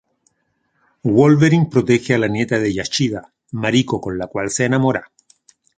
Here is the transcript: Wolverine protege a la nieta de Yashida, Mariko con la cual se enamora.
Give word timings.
Wolverine 1.17 1.67
protege 1.69 2.15
a 2.15 2.17
la 2.17 2.27
nieta 2.27 2.57
de 2.57 2.73
Yashida, 2.73 3.31
Mariko 3.51 4.01
con 4.01 4.17
la 4.17 4.25
cual 4.25 4.49
se 4.49 4.65
enamora. 4.65 5.11